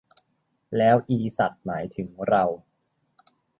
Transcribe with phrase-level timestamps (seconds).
[0.77, 2.43] แล้ว 'อีสัตว์' หมายถึงเรา